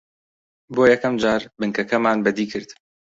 [0.75, 2.69] بۆ یەکەم جار بنکەکەمان بەدی کرد